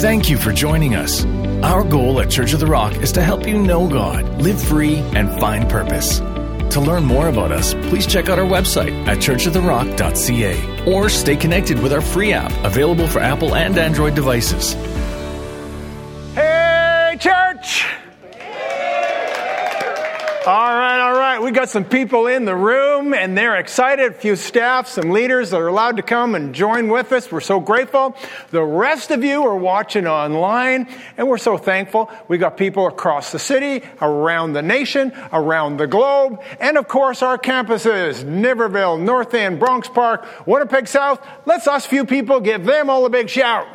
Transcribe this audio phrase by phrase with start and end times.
[0.00, 1.26] Thank you for joining us.
[1.62, 4.94] Our goal at Church of the Rock is to help you know God, live free,
[4.96, 6.20] and find purpose.
[6.20, 11.82] To learn more about us, please check out our website at churchoftherock.ca or stay connected
[11.82, 14.72] with our free app available for Apple and Android devices.
[16.34, 17.84] Hey, church!
[20.46, 20.89] All right,
[21.30, 21.42] right.
[21.42, 24.12] We got some people in the room and they're excited.
[24.12, 27.30] A few staff, some leaders that are allowed to come and join with us.
[27.30, 28.16] We're so grateful.
[28.50, 32.10] The rest of you are watching online and we're so thankful.
[32.26, 37.22] We got people across the city, around the nation, around the globe, and of course
[37.22, 41.24] our campuses, Niverville, North End, Bronx Park, Winnipeg South.
[41.46, 43.68] Let's us few people give them all a big shout.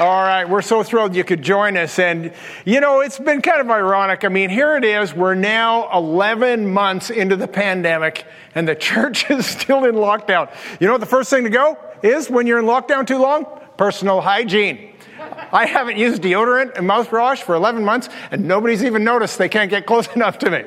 [0.00, 1.98] All right, we're so thrilled you could join us.
[1.98, 2.32] And,
[2.64, 4.24] you know, it's been kind of ironic.
[4.24, 5.12] I mean, here it is.
[5.12, 8.24] We're now 11 months into the pandemic,
[8.54, 10.50] and the church is still in lockdown.
[10.80, 13.44] You know the first thing to go is when you're in lockdown too long?
[13.76, 14.94] Personal hygiene.
[15.52, 19.68] I haven't used deodorant and mouthwash for 11 months, and nobody's even noticed they can't
[19.68, 20.64] get close enough to me.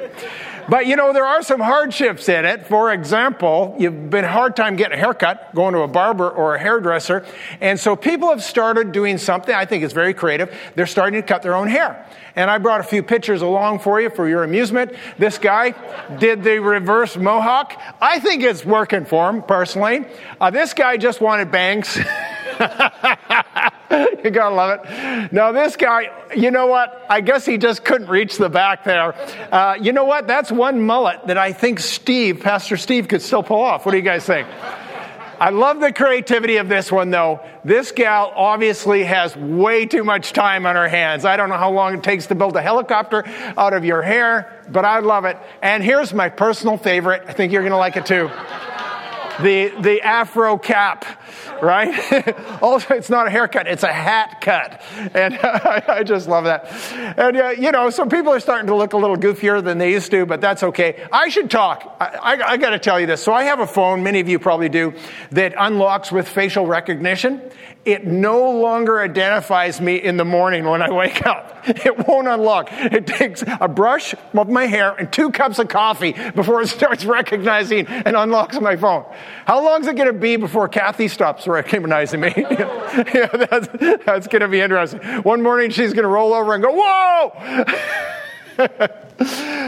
[0.69, 2.67] But you know, there are some hardships in it.
[2.67, 6.55] For example, you've been a hard time getting a haircut, going to a barber or
[6.55, 7.25] a hairdresser.
[7.61, 10.55] And so people have started doing something I think is very creative.
[10.75, 12.07] They're starting to cut their own hair.
[12.35, 14.93] And I brought a few pictures along for you for your amusement.
[15.17, 15.75] This guy
[16.17, 17.79] did the reverse mohawk.
[18.01, 20.05] I think it's working for him personally.
[20.39, 21.97] Uh, this guy just wanted bangs.
[24.23, 25.33] you gotta love it.
[25.33, 27.05] Now, this guy, you know what?
[27.09, 29.13] I guess he just couldn't reach the back there.
[29.53, 30.27] Uh, you know what?
[30.27, 33.85] That's one mullet that I think Steve, Pastor Steve, could still pull off.
[33.85, 34.47] What do you guys think?
[35.39, 37.41] I love the creativity of this one though.
[37.65, 41.25] This gal obviously has way too much time on her hands.
[41.25, 43.23] I don't know how long it takes to build a helicopter
[43.57, 45.37] out of your hair, but I love it.
[45.61, 47.23] And here's my personal favorite.
[47.27, 48.29] I think you're to like it too.
[49.41, 51.22] The, the afro cap
[51.63, 52.35] right?
[52.61, 54.81] also, it's not a haircut, it's a hat cut.
[55.13, 56.71] And I just love that.
[57.17, 59.91] And, uh, you know, some people are starting to look a little goofier than they
[59.91, 61.07] used to, but that's okay.
[61.11, 61.97] I should talk.
[61.99, 63.23] I, I, I got to tell you this.
[63.23, 64.93] So I have a phone, many of you probably do,
[65.31, 67.41] that unlocks with facial recognition
[67.85, 71.51] it no longer identifies me in the morning when I wake up.
[71.65, 72.67] It won't unlock.
[72.71, 77.05] It takes a brush of my hair and two cups of coffee before it starts
[77.19, 79.05] recognizing and unlocks my phone.
[79.45, 82.33] How long is it going to be before Kathy stops recognizing me?
[82.37, 83.67] yeah, that's,
[84.05, 84.99] that's going to be interesting.
[85.23, 87.65] One morning she's going to roll over and go, Whoa!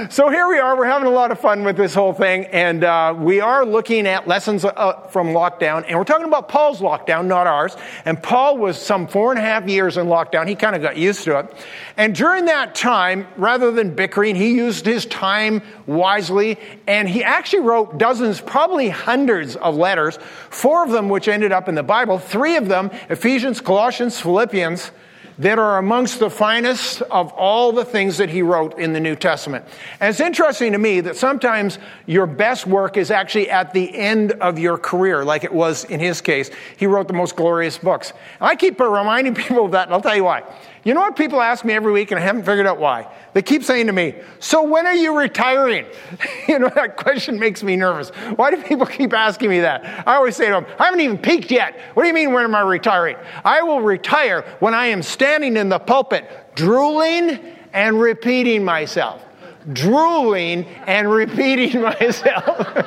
[0.09, 0.77] So here we are.
[0.77, 4.05] We're having a lot of fun with this whole thing, and uh, we are looking
[4.05, 7.75] at lessons uh, from lockdown, and we're talking about Paul's lockdown, not ours.
[8.05, 10.47] And Paul was some four and a half years in lockdown.
[10.47, 11.53] He kind of got used to it,
[11.97, 17.61] and during that time, rather than bickering, he used his time wisely, and he actually
[17.61, 20.19] wrote dozens, probably hundreds of letters.
[20.51, 22.19] Four of them, which ended up in the Bible.
[22.19, 24.91] Three of them, Ephesians, Colossians, Philippians
[25.37, 29.15] that are amongst the finest of all the things that he wrote in the New
[29.15, 29.65] Testament.
[29.99, 34.31] And it's interesting to me that sometimes your best work is actually at the end
[34.33, 36.49] of your career, like it was in his case.
[36.77, 38.13] He wrote the most glorious books.
[38.39, 40.43] I keep reminding people of that, and I'll tell you why.
[40.85, 43.11] You know what people ask me every week, and I haven't figured out why?
[43.33, 45.87] They keep saying to me, So when are you retiring?
[46.47, 48.09] you know, that question makes me nervous.
[48.35, 50.07] Why do people keep asking me that?
[50.07, 51.75] I always say to them, I haven't even peaked yet.
[51.95, 53.17] What do you mean, when am I retiring?
[53.43, 57.39] I will retire when I am standing in the pulpit, drooling
[57.73, 59.25] and repeating myself.
[59.73, 62.85] Drooling and repeating myself.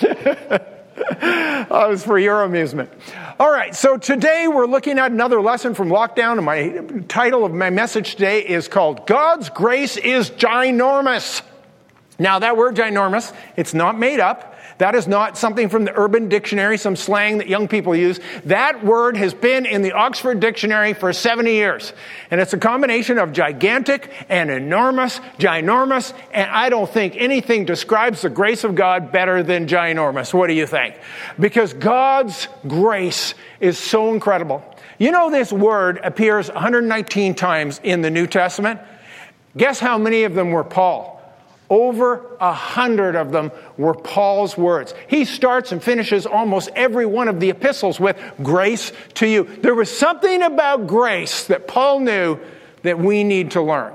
[1.70, 2.90] oh, it was for your amusement.
[3.38, 7.52] All right, so today we're looking at another lesson from lockdown, and my title of
[7.52, 11.42] my message today is called God's Grace is Ginormous.
[12.24, 14.56] Now, that word ginormous, it's not made up.
[14.78, 18.18] That is not something from the Urban Dictionary, some slang that young people use.
[18.46, 21.92] That word has been in the Oxford Dictionary for 70 years.
[22.30, 28.22] And it's a combination of gigantic and enormous, ginormous, and I don't think anything describes
[28.22, 30.32] the grace of God better than ginormous.
[30.32, 30.94] What do you think?
[31.38, 34.64] Because God's grace is so incredible.
[34.96, 38.80] You know, this word appears 119 times in the New Testament.
[39.58, 41.13] Guess how many of them were Paul?
[41.74, 44.94] Over a hundred of them were Paul's words.
[45.08, 49.42] He starts and finishes almost every one of the epistles with grace to you.
[49.42, 52.38] There was something about grace that Paul knew
[52.84, 53.92] that we need to learn.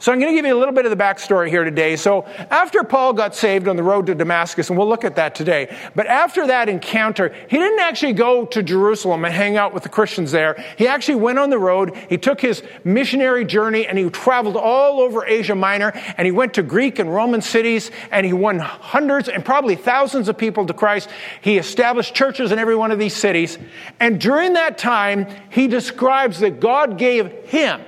[0.00, 1.94] So I'm going to give you a little bit of the backstory here today.
[1.94, 5.34] So after Paul got saved on the road to Damascus, and we'll look at that
[5.34, 9.82] today, but after that encounter, he didn't actually go to Jerusalem and hang out with
[9.82, 10.56] the Christians there.
[10.78, 11.94] He actually went on the road.
[12.08, 16.54] He took his missionary journey and he traveled all over Asia Minor and he went
[16.54, 20.72] to Greek and Roman cities and he won hundreds and probably thousands of people to
[20.72, 21.10] Christ.
[21.42, 23.58] He established churches in every one of these cities.
[24.00, 27.82] And during that time, he describes that God gave him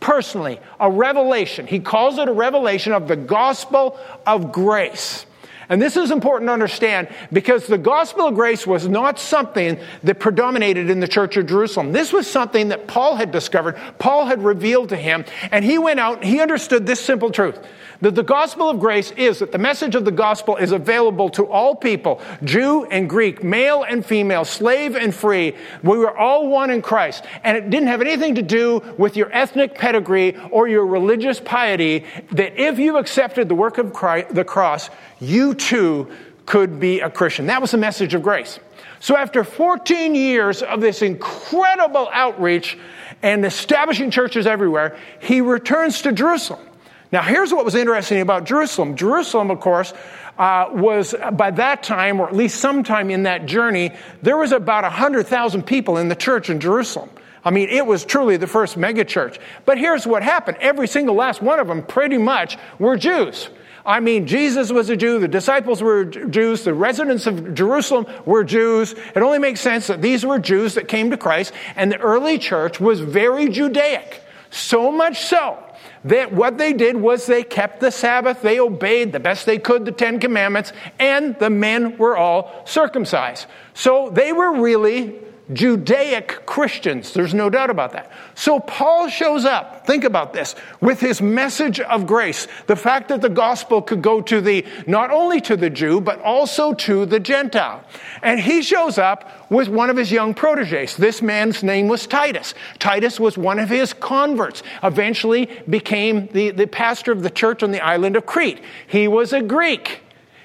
[0.00, 1.66] personally a revelation.
[1.66, 5.26] He calls it a revelation of the gospel of grace.
[5.68, 10.18] And this is important to understand because the gospel of grace was not something that
[10.18, 11.92] predominated in the church of Jerusalem.
[11.92, 16.00] This was something that Paul had discovered, Paul had revealed to him, and he went
[16.00, 17.58] out and he understood this simple truth
[18.00, 21.46] that the gospel of grace is that the message of the gospel is available to
[21.46, 25.56] all people, Jew and Greek, male and female, slave and free.
[25.82, 27.24] We were all one in Christ.
[27.42, 32.04] And it didn't have anything to do with your ethnic pedigree or your religious piety,
[32.32, 36.10] that if you accepted the work of Christ, the cross, you too
[36.46, 37.46] could be a Christian.
[37.46, 38.58] That was the message of grace.
[39.00, 42.78] So after 14 years of this incredible outreach
[43.22, 46.64] and establishing churches everywhere, he returns to Jerusalem.
[47.10, 48.96] Now, here's what was interesting about Jerusalem.
[48.96, 49.94] Jerusalem, of course,
[50.36, 54.84] uh, was by that time, or at least sometime in that journey, there was about
[54.84, 57.08] 100,000 people in the church in Jerusalem.
[57.44, 59.38] I mean, it was truly the first megachurch.
[59.64, 63.48] But here's what happened every single last one of them, pretty much, were Jews.
[63.88, 68.44] I mean, Jesus was a Jew, the disciples were Jews, the residents of Jerusalem were
[68.44, 68.94] Jews.
[69.14, 72.36] It only makes sense that these were Jews that came to Christ, and the early
[72.36, 74.20] church was very Judaic.
[74.50, 75.58] So much so
[76.04, 79.86] that what they did was they kept the Sabbath, they obeyed the best they could
[79.86, 83.46] the Ten Commandments, and the men were all circumcised.
[83.72, 85.14] So they were really
[85.52, 87.14] Judaic Christians.
[87.14, 88.10] There's no doubt about that.
[88.34, 92.46] So Paul shows up, think about this, with his message of grace.
[92.66, 96.20] The fact that the gospel could go to the, not only to the Jew, but
[96.20, 97.82] also to the Gentile.
[98.22, 100.96] And he shows up with one of his young proteges.
[100.96, 102.54] This man's name was Titus.
[102.78, 107.70] Titus was one of his converts, eventually became the, the pastor of the church on
[107.70, 108.60] the island of Crete.
[108.86, 110.02] He was a Greek.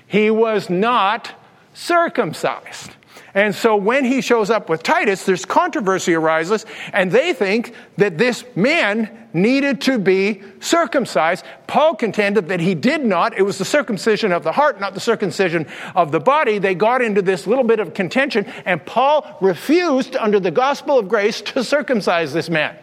[0.08, 1.32] He was not
[1.74, 2.92] circumcised.
[3.36, 8.18] And so when he shows up with Titus, there's controversy arises, and they think that
[8.18, 11.44] this man needed to be circumcised.
[11.66, 13.36] Paul contended that he did not.
[13.36, 16.60] It was the circumcision of the heart, not the circumcision of the body.
[16.60, 21.10] They got into this little bit of contention, and Paul refused, under the gospel of
[21.10, 22.78] grace, to circumcise this man.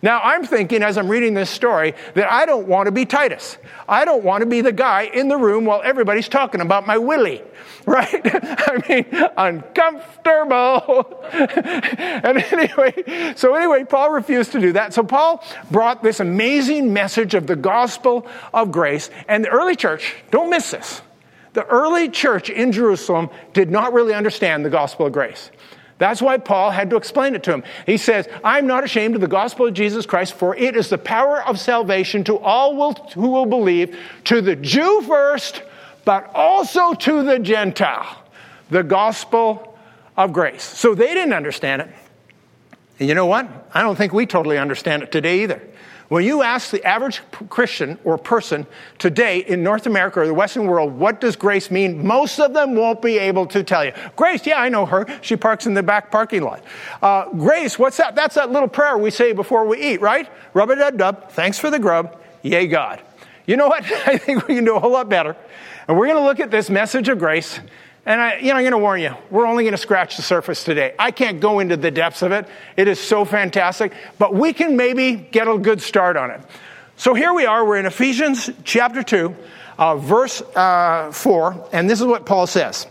[0.00, 3.58] Now, I'm thinking as I'm reading this story that I don't want to be Titus.
[3.88, 6.98] I don't want to be the guy in the room while everybody's talking about my
[6.98, 7.42] willy,
[7.86, 8.20] right?
[8.24, 9.06] I mean,
[9.36, 11.24] uncomfortable.
[11.32, 14.94] and anyway, so anyway, Paul refused to do that.
[14.94, 19.10] So Paul brought this amazing message of the gospel of grace.
[19.26, 21.02] And the early church, don't miss this.
[21.54, 25.50] The early church in Jerusalem did not really understand the gospel of grace.
[25.98, 27.64] That's why Paul had to explain it to him.
[27.84, 30.98] He says, I'm not ashamed of the gospel of Jesus Christ, for it is the
[30.98, 35.62] power of salvation to all who will believe, to the Jew first,
[36.04, 38.24] but also to the Gentile.
[38.70, 39.76] The gospel
[40.16, 40.62] of grace.
[40.62, 41.88] So they didn't understand it.
[42.98, 43.48] And you know what?
[43.74, 45.62] I don't think we totally understand it today either.
[46.08, 47.20] When you ask the average
[47.50, 48.66] Christian or person
[48.98, 52.06] today in North America or the Western world, what does grace mean?
[52.06, 53.92] Most of them won't be able to tell you.
[54.16, 55.06] Grace, yeah, I know her.
[55.20, 56.64] She parks in the back parking lot.
[57.02, 58.14] Uh, grace, what's that?
[58.14, 60.30] That's that little prayer we say before we eat, right?
[60.54, 61.30] Rub a dub dub.
[61.30, 62.18] Thanks for the grub.
[62.42, 63.02] Yay, God.
[63.46, 63.84] You know what?
[64.06, 65.36] I think we can do a whole lot better.
[65.88, 67.60] And we're going to look at this message of grace
[68.08, 70.22] and I, you know, I'm going to warn you, we're only going to scratch the
[70.22, 70.94] surface today.
[70.98, 72.48] I can't go into the depths of it.
[72.74, 76.40] It is so fantastic, but we can maybe get a good start on it.
[76.96, 77.66] So here we are.
[77.66, 79.36] We're in Ephesians chapter 2,
[79.76, 82.86] uh, verse uh, 4, and this is what Paul says.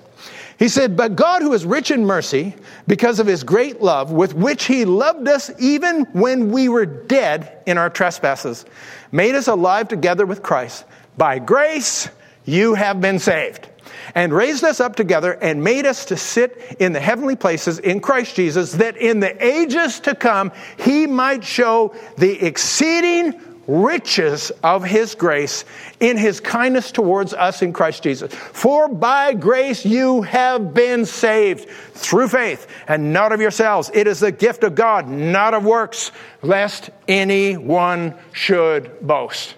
[0.59, 2.53] He said, But God, who is rich in mercy,
[2.85, 7.63] because of his great love, with which he loved us even when we were dead
[7.65, 8.65] in our trespasses,
[9.11, 10.85] made us alive together with Christ.
[11.17, 12.07] By grace,
[12.45, 13.67] you have been saved
[14.15, 17.99] and raised us up together and made us to sit in the heavenly places in
[17.99, 24.83] Christ Jesus, that in the ages to come he might show the exceeding riches of
[24.83, 25.65] his grace
[25.99, 28.33] in his kindness towards us in Christ Jesus.
[28.33, 33.91] For by grace you have been saved through faith and not of yourselves.
[33.93, 36.11] It is the gift of God, not of works,
[36.41, 39.55] lest anyone should boast.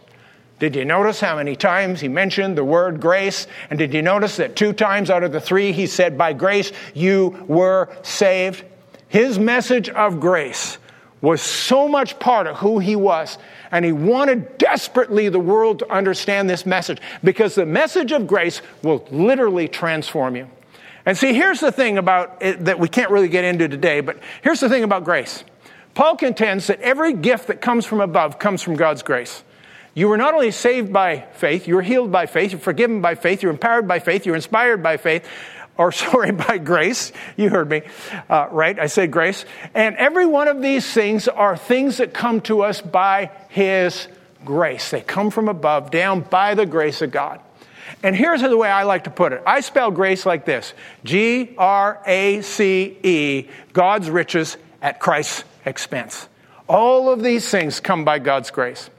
[0.59, 3.47] Did you notice how many times he mentioned the word grace?
[3.69, 6.73] And did you notice that two times out of the three he said, By grace
[6.93, 8.65] you were saved?
[9.07, 10.77] His message of grace
[11.21, 13.37] was so much part of who he was.
[13.71, 18.61] And he wanted desperately the world to understand this message because the message of grace
[18.83, 20.49] will literally transform you.
[21.05, 24.19] And see, here's the thing about it that we can't really get into today, but
[24.41, 25.43] here's the thing about grace.
[25.93, 29.43] Paul contends that every gift that comes from above comes from God's grace.
[29.99, 33.15] You were not only saved by faith, you were healed by faith, you're forgiven by
[33.15, 35.27] faith, you're empowered by faith, you're inspired by faith,
[35.75, 37.11] or sorry, by grace.
[37.35, 37.81] You heard me,
[38.29, 38.79] uh, right?
[38.79, 39.43] I said grace.
[39.75, 44.07] And every one of these things are things that come to us by His
[44.45, 44.89] grace.
[44.89, 47.41] They come from above, down by the grace of God.
[48.01, 51.55] And here's the way I like to put it I spell grace like this G
[51.57, 56.29] R A C E, God's riches at Christ's expense.
[56.69, 58.89] All of these things come by God's grace.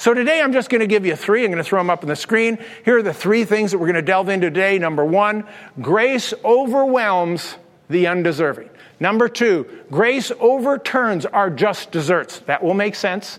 [0.00, 1.44] So today I'm just going to give you three.
[1.44, 2.56] I'm going to throw them up on the screen.
[2.86, 4.78] Here are the three things that we're going to delve into today.
[4.78, 5.44] Number one,
[5.78, 7.54] grace overwhelms
[7.90, 8.70] the undeserving.
[8.98, 12.38] Number two, grace overturns our just deserts.
[12.46, 13.38] That will make sense.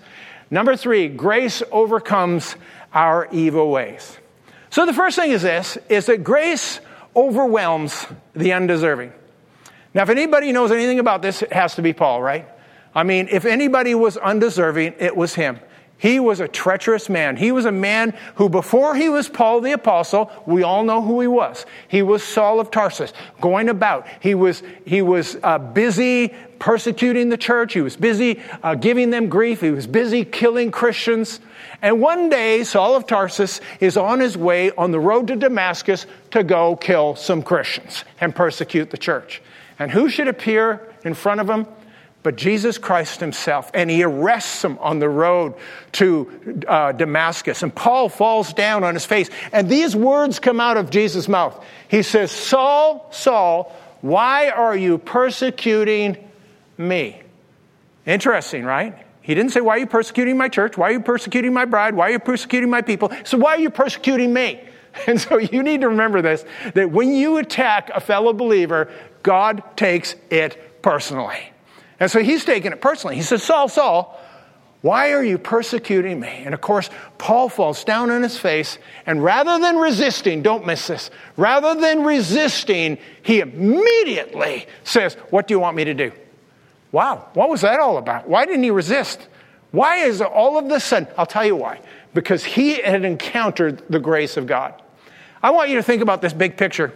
[0.52, 2.56] Number three, grace overcomes
[2.94, 4.20] our evil ways.
[4.70, 6.80] So the first thing is this, is that grace
[7.16, 9.14] overwhelms the undeserving.
[9.96, 12.48] Now, if anybody knows anything about this, it has to be Paul, right?
[12.94, 15.60] I mean, if anybody was undeserving, it was him.
[16.02, 17.38] He was a treacherous man.
[17.38, 21.22] He was a man who, before he was Paul the Apostle, we all know who
[21.22, 21.68] he was.
[21.90, 24.08] He was Saul of Tarsus, going about.
[24.20, 27.74] He was, he was uh, busy persecuting the church.
[27.74, 29.62] He was busy uh, giving them grief.
[29.62, 31.40] He was busy killing Christians.
[31.84, 36.08] And one day, Saul of Tarsus is on his way on the road to Damascus
[36.32, 39.40] to go kill some Christians and persecute the church.
[39.78, 41.68] And who should appear in front of him?
[42.24, 43.72] But Jesus Christ himself.
[43.74, 45.56] And he arrests him on the road
[45.94, 47.64] to uh, Damascus.
[47.64, 49.30] And Paul falls down on his face.
[49.52, 51.64] And these words come out of Jesus' mouth.
[51.88, 56.18] He says, Saul, Saul, why are you persecuting
[56.78, 57.22] me?
[58.06, 58.98] Interesting, right?
[59.22, 60.78] He didn't say, Why are you persecuting my church?
[60.78, 61.94] Why are you persecuting my bride?
[61.94, 63.12] Why are you persecuting my people?
[63.24, 64.62] So, why are you persecuting me?
[65.08, 68.92] And so you need to remember this that when you attack a fellow believer,
[69.24, 71.51] God takes it personally.
[72.02, 73.16] And so he's taking it personally.
[73.16, 74.20] He says, Saul, Saul,
[74.82, 76.42] why are you persecuting me?
[76.44, 76.90] And of course,
[77.20, 82.04] Paul falls down on his face, and rather than resisting, don't miss this, rather than
[82.04, 86.12] resisting, he immediately says, What do you want me to do?
[86.92, 88.28] Wow, what was that all about?
[88.28, 89.28] Why didn't he resist?
[89.70, 91.08] Why is all of this sudden?
[91.20, 91.80] I'll tell you why.
[92.16, 94.82] Because he had encountered the grace of God.
[95.44, 96.96] I want you to think about this big picture.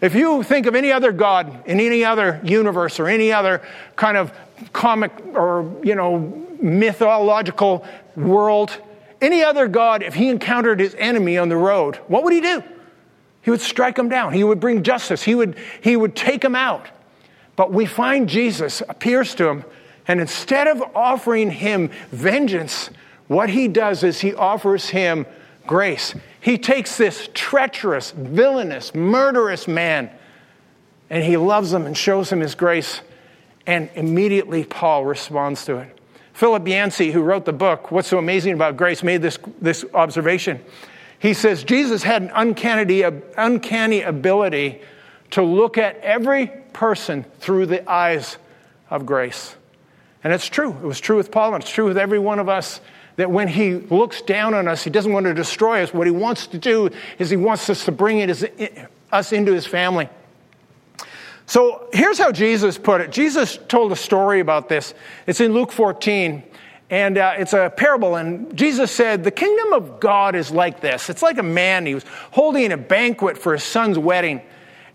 [0.00, 3.62] If you think of any other God in any other universe or any other
[3.96, 4.32] kind of
[4.72, 6.18] comic or, you know,
[6.60, 7.84] mythological
[8.16, 8.76] world,
[9.20, 12.62] any other God, if he encountered his enemy on the road, what would he do?
[13.42, 14.32] He would strike him down.
[14.32, 15.22] He would bring justice.
[15.22, 16.88] He would, he would take him out.
[17.56, 19.64] But we find Jesus appears to him,
[20.08, 22.90] and instead of offering him vengeance,
[23.28, 25.26] what he does is he offers him
[25.66, 26.14] grace.
[26.40, 30.10] He takes this treacherous, villainous, murderous man
[31.10, 33.00] and he loves him and shows him his grace.
[33.66, 35.98] And immediately Paul responds to it.
[36.32, 40.60] Philip Yancey, who wrote the book, What's So Amazing About Grace, made this, this observation.
[41.18, 44.80] He says Jesus had an uncanny, uncanny ability
[45.32, 48.38] to look at every person through the eyes
[48.88, 49.54] of grace.
[50.24, 50.70] And it's true.
[50.70, 52.80] It was true with Paul, and it's true with every one of us
[53.20, 55.92] that when he looks down on us, he doesn't want to destroy us.
[55.92, 59.66] What he wants to do is he wants us to bring it us into his
[59.66, 60.08] family.
[61.44, 63.10] So here's how Jesus put it.
[63.12, 64.94] Jesus told a story about this.
[65.26, 66.42] It's in Luke 14,
[66.88, 68.16] and uh, it's a parable.
[68.16, 71.10] And Jesus said, The kingdom of God is like this.
[71.10, 74.40] It's like a man, he was holding a banquet for his son's wedding.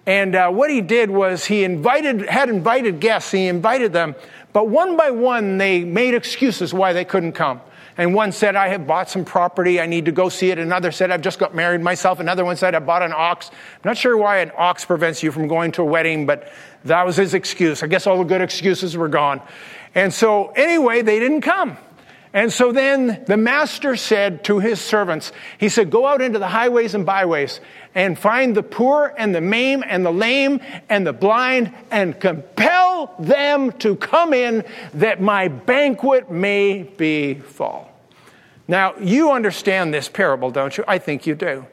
[0.07, 4.15] And uh, what he did was he invited, had invited guests, he invited them,
[4.51, 7.61] but one by one they made excuses why they couldn't come.
[7.97, 9.79] And one said, I have bought some property.
[9.79, 10.59] I need to go see it.
[10.59, 12.19] Another said, I've just got married myself.
[12.19, 13.49] Another one said, I bought an ox.
[13.51, 16.51] I'm not sure why an ox prevents you from going to a wedding, but
[16.83, 17.83] that was his excuse.
[17.83, 19.41] I guess all the good excuses were gone.
[19.93, 21.77] And so, anyway, they didn't come.
[22.35, 26.49] And so then the master said to his servants, he said, Go out into the
[26.49, 27.61] highways and byways
[27.95, 33.15] and find the poor and the maimed and the lame and the blind and compel
[33.19, 34.65] them to come in
[34.95, 37.89] that my banquet may be full.
[38.67, 40.83] Now, you understand this parable, don't you?
[40.89, 41.65] I think you do.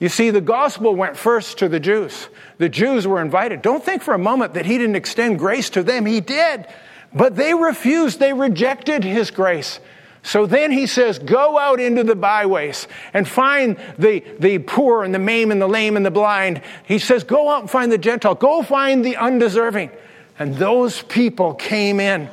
[0.00, 2.28] You see, the gospel went first to the Jews.
[2.58, 3.62] The Jews were invited.
[3.62, 6.04] Don't think for a moment that he didn't extend grace to them.
[6.04, 6.66] He did.
[7.14, 9.80] But they refused, they rejected his grace.
[10.22, 15.14] So then he says, Go out into the byways and find the, the poor and
[15.14, 16.60] the maimed and the lame and the blind.
[16.84, 18.34] He says, Go out and find the Gentile.
[18.34, 19.90] Go find the undeserving.
[20.38, 22.28] And those people came in.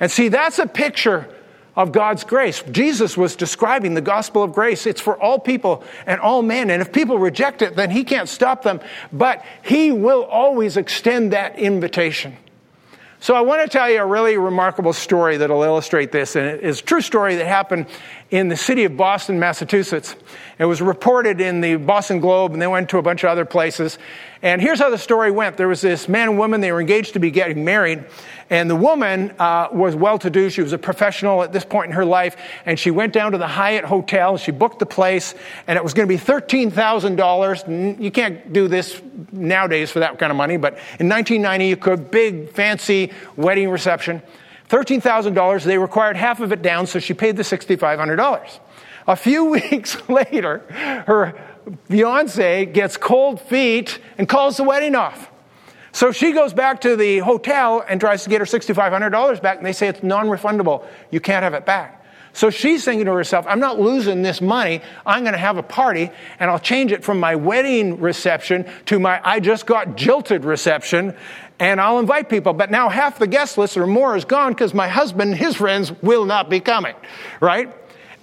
[0.00, 1.28] And see, that's a picture
[1.76, 2.62] of God's grace.
[2.70, 4.86] Jesus was describing the gospel of grace.
[4.86, 6.70] It's for all people and all men.
[6.70, 8.80] And if people reject it, then he can't stop them.
[9.12, 12.36] But he will always extend that invitation.
[13.24, 16.36] So I want to tell you a really remarkable story that'll illustrate this.
[16.36, 17.86] And it's a true story that happened
[18.30, 20.14] in the city of Boston, Massachusetts.
[20.58, 23.46] It was reported in the Boston Globe, and they went to a bunch of other
[23.46, 23.98] places.
[24.42, 27.14] And here's how the story went there was this man and woman, they were engaged
[27.14, 28.04] to be getting married.
[28.50, 30.50] And the woman uh, was well to do.
[30.50, 32.36] She was a professional at this point in her life.
[32.66, 34.36] And she went down to the Hyatt Hotel.
[34.36, 35.34] She booked the place.
[35.66, 38.00] And it was going to be $13,000.
[38.00, 39.00] You can't do this
[39.32, 40.56] nowadays for that kind of money.
[40.56, 42.10] But in 1990, you could.
[42.10, 44.22] Big, fancy wedding reception.
[44.68, 45.64] $13,000.
[45.64, 46.86] They required half of it down.
[46.86, 48.58] So she paid the $6,500.
[49.06, 50.58] A few weeks later,
[51.06, 51.34] her
[51.88, 55.30] fiance gets cold feet and calls the wedding off.
[55.94, 59.64] So she goes back to the hotel and tries to get her $6,500 back, and
[59.64, 60.84] they say it's non refundable.
[61.12, 62.04] You can't have it back.
[62.32, 64.82] So she's thinking to herself, I'm not losing this money.
[65.06, 66.10] I'm going to have a party,
[66.40, 71.14] and I'll change it from my wedding reception to my I just got jilted reception,
[71.60, 72.54] and I'll invite people.
[72.54, 75.54] But now half the guest list or more is gone because my husband and his
[75.54, 76.96] friends will not be coming,
[77.40, 77.72] right?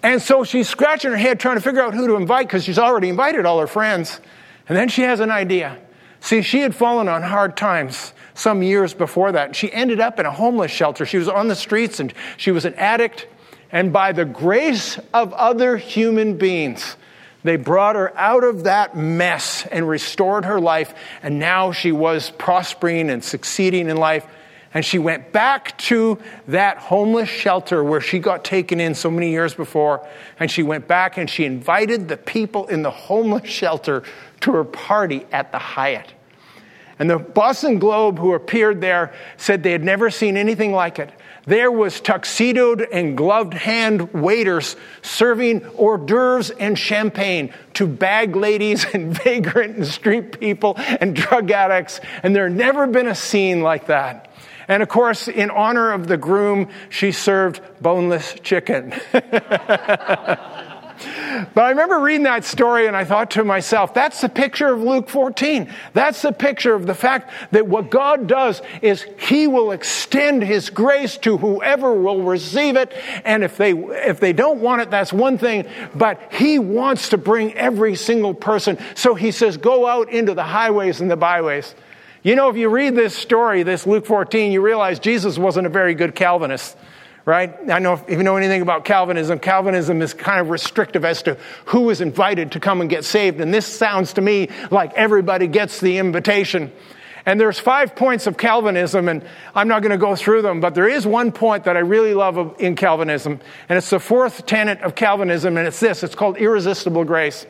[0.04, 2.80] And so she's scratching her head trying to figure out who to invite because she's
[2.80, 4.20] already invited all her friends.
[4.68, 5.78] And then she has an idea.
[6.22, 9.56] See, she had fallen on hard times some years before that.
[9.56, 11.06] She ended up in a homeless shelter.
[11.06, 13.28] She was on the streets and she was an addict.
[13.72, 16.96] And by the grace of other human beings,
[17.44, 20.94] they brought her out of that mess and restored her life.
[21.24, 24.26] And now she was prospering and succeeding in life.
[24.74, 29.30] And she went back to that homeless shelter where she got taken in so many
[29.30, 30.08] years before.
[30.40, 34.04] And she went back and she invited the people in the homeless shelter
[34.42, 36.14] to her party at the Hyatt.
[37.00, 41.12] And the Boston Globe, who appeared there, said they had never seen anything like it.
[41.48, 48.86] There was tuxedoed and gloved hand waiters serving hors d'oeuvres and champagne to bag ladies
[48.94, 52.00] and vagrant and street people and drug addicts.
[52.22, 54.31] And there had never been a scene like that.
[54.72, 58.94] And of course, in honor of the groom, she served boneless chicken.
[61.56, 64.84] But I remember reading that story and I thought to myself, that's the picture of
[64.84, 65.74] Luke 14.
[65.94, 70.70] That's the picture of the fact that what God does is He will extend His
[70.70, 72.94] grace to whoever will receive it.
[73.26, 75.66] And if they, if they don't want it, that's one thing.
[75.96, 78.78] But He wants to bring every single person.
[78.94, 81.74] So He says, go out into the highways and the byways.
[82.24, 85.72] You know, if you read this story, this Luke 14, you realize Jesus wasn't a
[85.72, 86.78] very good Calvinist
[87.26, 87.56] right?
[87.70, 91.38] I know if you know anything about Calvinism, Calvinism is kind of restrictive as to
[91.66, 93.40] who is invited to come and get saved.
[93.42, 96.72] And this sounds to me like everybody gets the invitation.
[97.26, 100.74] And there's five points of Calvinism, and I'm not going to go through them, but
[100.74, 104.82] there is one point that I really love in Calvinism, and it's the fourth tenet
[104.82, 107.46] of Calvinism, and it's this it's called irresistible grace.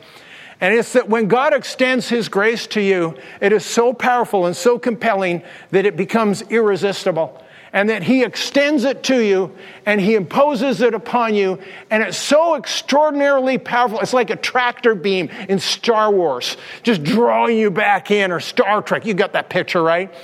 [0.62, 4.56] And it's that when God extends His grace to you, it is so powerful and
[4.56, 9.50] so compelling that it becomes irresistible and that He extends it to you
[9.86, 11.58] and He imposes it upon you.
[11.90, 13.98] And it's so extraordinarily powerful.
[13.98, 18.82] It's like a tractor beam in Star Wars, just drawing you back in, or Star
[18.82, 19.04] Trek.
[19.04, 20.14] You got that picture, right?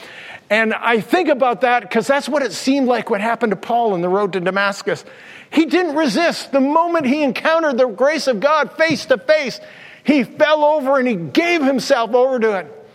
[0.51, 3.93] And I think about that because that's what it seemed like what happened to Paul
[3.93, 5.05] on the road to Damascus.
[5.51, 6.53] He didn't resist.
[6.53, 9.61] The moment he encountered the grace of God face to face,
[10.09, 12.91] he fell over and he gave himself over to it.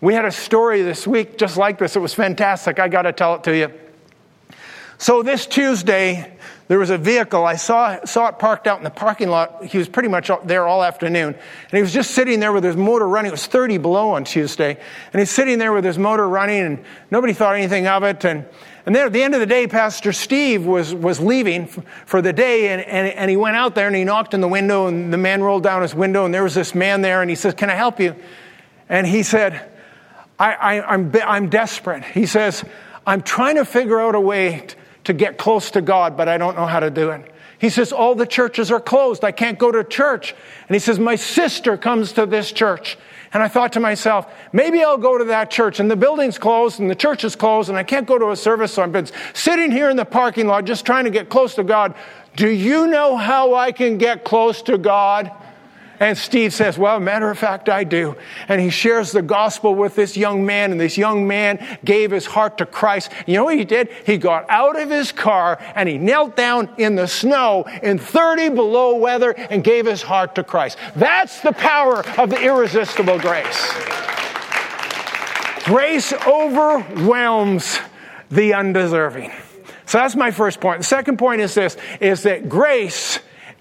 [0.00, 1.96] We had a story this week just like this.
[1.96, 2.78] It was fantastic.
[2.78, 3.72] I got to tell it to you.
[4.96, 6.33] So this Tuesday,
[6.66, 7.44] there was a vehicle.
[7.44, 9.66] I saw, saw it parked out in the parking lot.
[9.66, 11.34] He was pretty much there all afternoon.
[11.34, 13.28] And he was just sitting there with his motor running.
[13.28, 14.78] It was 30 below on Tuesday.
[15.12, 18.24] And he's sitting there with his motor running, and nobody thought anything of it.
[18.24, 18.46] And,
[18.86, 22.32] and then at the end of the day, Pastor Steve was, was leaving for the
[22.32, 25.12] day, and, and, and he went out there and he knocked on the window, and
[25.12, 27.52] the man rolled down his window, and there was this man there, and he says,
[27.52, 28.16] Can I help you?
[28.88, 29.70] And he said,
[30.38, 32.04] I, I, I'm, I'm desperate.
[32.04, 32.64] He says,
[33.06, 34.76] I'm trying to figure out a way to
[35.12, 37.30] get close to God, but I don't know how to do it.
[37.58, 39.24] He says, All the churches are closed.
[39.24, 40.34] I can't go to church.
[40.68, 42.98] And he says, My sister comes to this church.
[43.32, 45.80] And I thought to myself, maybe I'll go to that church.
[45.80, 48.36] And the building's closed and the church is closed and I can't go to a
[48.36, 48.74] service.
[48.74, 51.64] So I've been sitting here in the parking lot just trying to get close to
[51.64, 51.96] God.
[52.36, 55.32] Do you know how I can get close to God?
[56.04, 58.14] And Steve says, Well, matter of fact, I do.
[58.48, 62.26] And he shares the gospel with this young man, and this young man gave his
[62.26, 63.10] heart to Christ.
[63.26, 63.88] You know what he did?
[64.04, 68.50] He got out of his car and he knelt down in the snow in 30
[68.50, 70.76] below weather and gave his heart to Christ.
[70.94, 73.72] That's the power of the irresistible grace.
[75.64, 77.78] Grace overwhelms
[78.30, 79.32] the undeserving.
[79.86, 80.80] So that's my first point.
[80.80, 83.20] The second point is this is that grace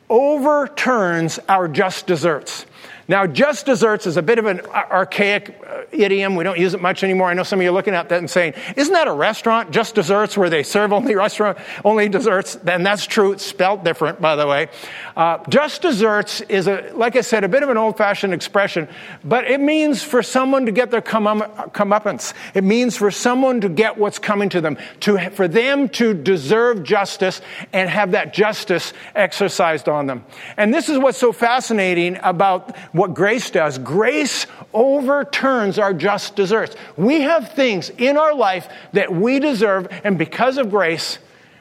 [0.09, 2.65] overturns our just deserts.
[3.07, 6.35] Now, just desserts is a bit of an archaic uh, idiom.
[6.35, 7.29] We don't use it much anymore.
[7.29, 9.71] I know some of you are looking at that and saying, isn't that a restaurant,
[9.71, 12.55] just desserts, where they serve only restaurant, only desserts?
[12.55, 13.33] And that's true.
[13.33, 14.69] It's spelled different, by the way.
[15.17, 18.87] Uh, just desserts is, a, like I said, a bit of an old fashioned expression,
[19.23, 22.33] but it means for someone to get their comeuppance.
[22.53, 26.83] It means for someone to get what's coming to them, to, for them to deserve
[26.83, 27.41] justice
[27.73, 30.25] and have that justice exercised on them.
[30.55, 33.77] And this is what's so fascinating about what grace does.
[33.77, 36.75] Grace overturns our just deserts.
[36.95, 41.19] We have things in our life that we deserve, and because of grace,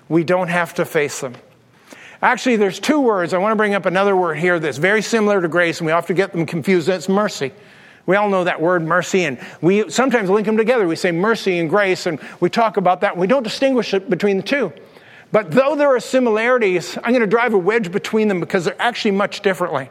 [0.08, 1.34] we don't have to face them.
[2.20, 3.34] Actually, there's two words.
[3.34, 5.92] I want to bring up another word here that's very similar to grace, and we
[5.92, 6.88] often get them confused.
[6.88, 7.52] It's mercy.
[8.06, 10.86] We all know that word mercy, and we sometimes link them together.
[10.86, 13.12] We say mercy and grace, and we talk about that.
[13.12, 14.72] And we don't distinguish it between the two.
[15.32, 18.80] But though there are similarities, I'm going to drive a wedge between them because they're
[18.80, 19.88] actually much differently.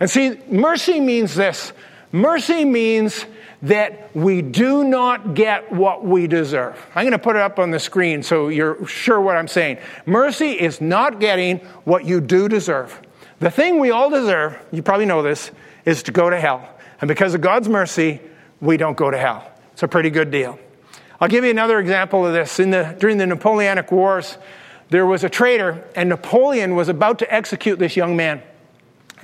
[0.00, 1.72] And see, mercy means this
[2.12, 3.26] mercy means
[3.62, 6.80] that we do not get what we deserve.
[6.94, 9.78] I'm going to put it up on the screen so you're sure what I'm saying.
[10.06, 13.00] Mercy is not getting what you do deserve.
[13.40, 15.50] The thing we all deserve, you probably know this,
[15.84, 16.68] is to go to hell.
[17.00, 18.20] And because of God's mercy,
[18.60, 19.50] we don't go to hell.
[19.72, 20.58] It's a pretty good deal.
[21.20, 22.56] I'll give you another example of this.
[22.56, 24.38] The, during the Napoleonic Wars,
[24.90, 28.42] there was a traitor, and Napoleon was about to execute this young man.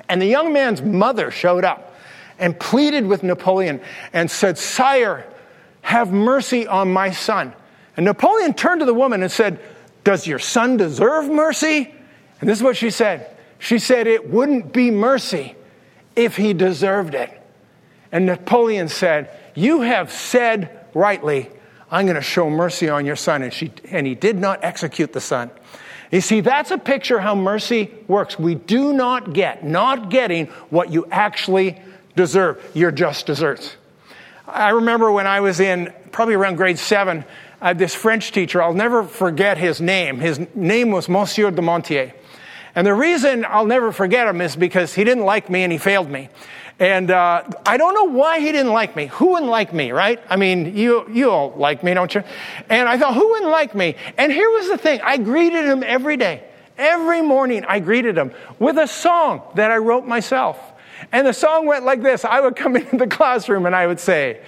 [0.08, 1.94] And the young man's mother showed up
[2.38, 3.80] and pleaded with Napoleon
[4.12, 5.26] and said, Sire,
[5.82, 7.52] have mercy on my son.
[7.96, 9.60] And Napoleon turned to the woman and said,
[10.02, 11.94] Does your son deserve mercy?
[12.40, 13.36] And this is what she said.
[13.58, 15.54] She said, It wouldn't be mercy
[16.16, 17.40] if he deserved it.
[18.12, 21.50] And Napoleon said, You have said rightly,
[21.90, 23.42] I'm going to show mercy on your son.
[23.42, 25.50] And, she, and he did not execute the son.
[26.10, 28.38] You see, that's a picture how mercy works.
[28.38, 31.80] We do not get, not getting what you actually
[32.16, 33.76] deserve, your just deserts.
[34.46, 37.24] I remember when I was in probably around grade seven,
[37.60, 38.62] I had this French teacher.
[38.62, 40.20] I'll never forget his name.
[40.20, 42.12] His name was Monsieur de Montier.
[42.74, 45.78] And the reason I'll never forget him is because he didn't like me and he
[45.78, 46.28] failed me.
[46.78, 49.06] And uh, I don't know why he didn't like me.
[49.06, 50.20] Who wouldn't like me, right?
[50.28, 52.24] I mean, you, you all like me, don't you?
[52.68, 53.94] And I thought, who wouldn't like me?
[54.18, 56.44] And here was the thing I greeted him every day.
[56.76, 60.58] Every morning I greeted him with a song that I wrote myself.
[61.12, 64.00] And the song went like this I would come into the classroom and I would
[64.00, 64.40] say,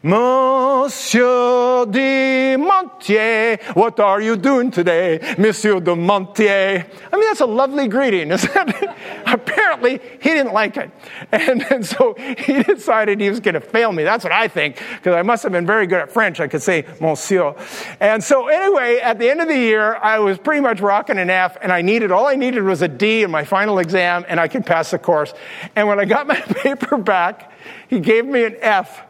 [0.00, 6.86] Monsieur de Montier, what are you doing today, Monsieur de Montier?
[7.12, 8.90] I mean, that's a lovely greeting, isn't it?
[9.26, 10.92] Apparently, he didn't like it.
[11.32, 14.04] And, and so he decided he was going to fail me.
[14.04, 16.38] That's what I think, because I must have been very good at French.
[16.38, 17.56] I could say Monsieur.
[17.98, 21.28] And so, anyway, at the end of the year, I was pretty much rocking an
[21.28, 24.38] F, and I needed, all I needed was a D in my final exam, and
[24.38, 25.34] I could pass the course.
[25.74, 27.50] And when I got my paper back,
[27.88, 29.07] he gave me an F.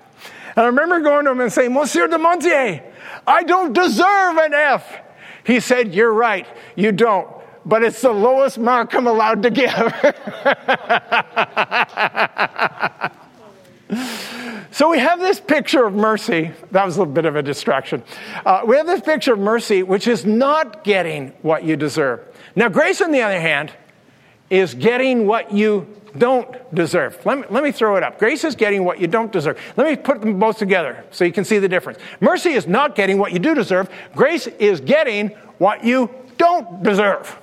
[0.58, 2.82] And I remember going to him and saying, Monsieur de Montier,
[3.28, 4.92] I don't deserve an F.
[5.44, 7.28] He said, You're right, you don't.
[7.64, 9.70] But it's the lowest mark I'm allowed to give.
[14.72, 16.50] so we have this picture of mercy.
[16.72, 18.02] That was a little bit of a distraction.
[18.44, 22.26] Uh, we have this picture of mercy, which is not getting what you deserve.
[22.56, 23.72] Now, grace, on the other hand,
[24.50, 27.18] is getting what you don't deserve.
[27.24, 28.18] Let me, let me throw it up.
[28.18, 29.58] Grace is getting what you don't deserve.
[29.76, 31.98] Let me put them both together so you can see the difference.
[32.20, 33.90] Mercy is not getting what you do deserve.
[34.14, 37.38] Grace is getting what you don't deserve.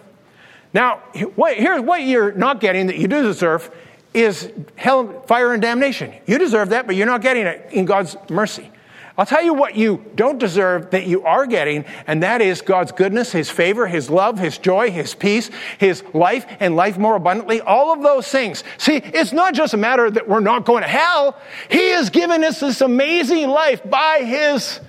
[0.74, 3.70] Now, here's what you're not getting that you do deserve
[4.14, 6.14] is hell, fire, and damnation.
[6.26, 8.72] You deserve that, but you're not getting it in God's mercy.
[9.18, 12.92] I'll tell you what you don't deserve that you are getting, and that is God's
[12.92, 17.62] goodness, His favor, His love, His joy, His peace, His life, and life more abundantly.
[17.62, 18.66] All of those things.
[18.78, 21.38] See, it's not just a matter that we're not going to hell.
[21.70, 24.82] He has given us this amazing life by His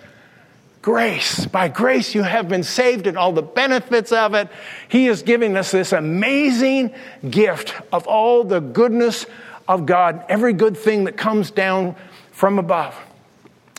[0.83, 1.47] grace.
[1.47, 4.49] By grace, you have been saved and all the benefits of it.
[4.89, 6.93] He is giving us this amazing
[7.31, 9.27] gift of all the goodness
[9.69, 11.95] of God, every good thing that comes down
[12.33, 12.97] from above.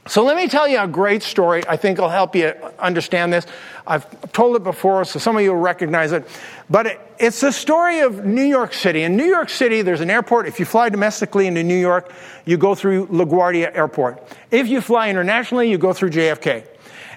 [0.10, 1.64] So let me tell you a great story.
[1.68, 3.46] I think will help you understand this.
[3.86, 6.26] I've told it before, so some of you will recognize it.
[6.70, 9.04] But it, it's the story of New York City.
[9.04, 10.48] In New York City, there's an airport.
[10.48, 12.12] If you fly domestically into New York,
[12.46, 14.24] you go through LaGuardia Airport.
[14.50, 16.66] If you fly internationally, you go through JFK.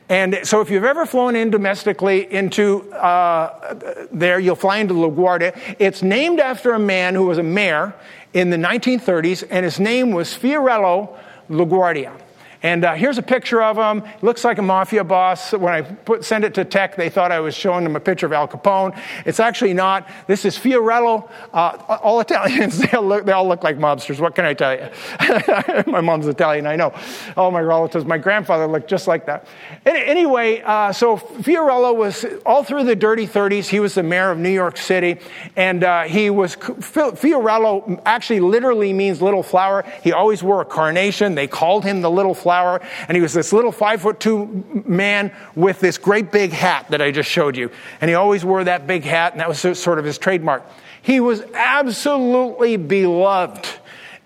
[0.08, 5.76] And so if you've ever flown in domestically into uh, there, you'll fly into LaGuardia.
[5.78, 7.94] It's named after a man who was a mayor
[8.32, 11.16] in the 1930s, and his name was Fiorello
[11.48, 12.12] LaGuardia.
[12.62, 14.06] And uh, here's a picture of him.
[14.20, 15.52] Looks like a mafia boss.
[15.52, 18.26] When I put, sent it to tech, they thought I was showing them a picture
[18.26, 18.98] of Al Capone.
[19.24, 20.08] It's actually not.
[20.26, 21.30] This is Fiorello.
[21.54, 24.20] Uh, all Italians, they all, look, they all look like mobsters.
[24.20, 24.90] What can I tell you?
[25.90, 26.92] my mom's Italian, I know.
[27.36, 28.04] All my relatives.
[28.04, 29.46] My grandfather looked just like that.
[29.86, 33.68] Anyway, uh, so Fiorello was all through the dirty 30s.
[33.68, 35.18] He was the mayor of New York City.
[35.56, 39.84] And uh, he was, Fiorello actually literally means little flower.
[40.02, 41.34] He always wore a carnation.
[41.34, 44.82] They called him the little flower flower, and he was this little five foot two
[44.84, 47.70] man with this great big hat that I just showed you.
[48.00, 50.64] And he always wore that big hat, and that was sort of his trademark.
[51.00, 53.68] He was absolutely beloved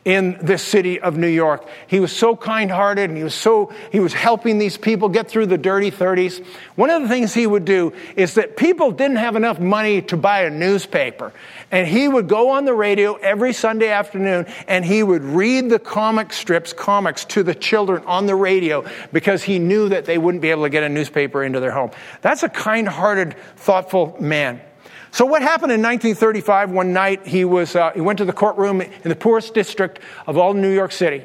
[0.04, 1.66] in the city of New York.
[1.86, 5.46] He was so kind-hearted and he was so he was helping these people get through
[5.46, 6.44] the dirty 30s.
[6.76, 10.16] One of the things he would do is that people didn't have enough money to
[10.16, 11.32] buy a newspaper.
[11.70, 15.78] And he would go on the radio every Sunday afternoon and he would read the
[15.78, 20.42] comic strips, comics to the children on the radio because he knew that they wouldn't
[20.42, 21.90] be able to get a newspaper into their home.
[22.20, 24.60] That's a kind-hearted, thoughtful man.
[25.14, 26.72] So what happened in 1935?
[26.72, 30.36] One night he was uh, he went to the courtroom in the poorest district of
[30.36, 31.22] all New York City,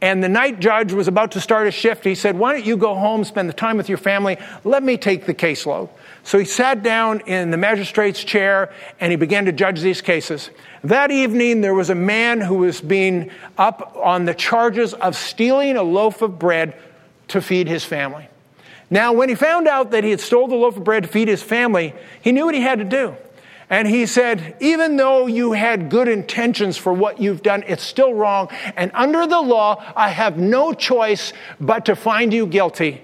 [0.00, 2.04] and the night judge was about to start a shift.
[2.04, 4.38] He said, "Why don't you go home, spend the time with your family?
[4.64, 5.90] Let me take the caseload."
[6.24, 10.48] So he sat down in the magistrate's chair and he began to judge these cases.
[10.82, 15.76] That evening, there was a man who was being up on the charges of stealing
[15.76, 16.74] a loaf of bread
[17.28, 18.26] to feed his family.
[18.90, 21.28] Now, when he found out that he had stole the loaf of bread to feed
[21.28, 23.14] his family, he knew what he had to do.
[23.70, 28.14] And he said, even though you had good intentions for what you've done, it's still
[28.14, 28.48] wrong.
[28.76, 33.02] And under the law, I have no choice but to find you guilty.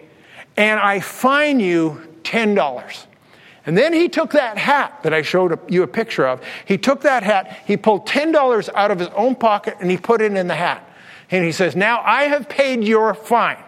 [0.57, 3.07] And I fine you $10.
[3.67, 6.43] And then he took that hat that I showed you a picture of.
[6.65, 10.21] He took that hat, he pulled $10 out of his own pocket, and he put
[10.21, 10.89] it in the hat.
[11.31, 13.63] And he says, Now I have paid your fine.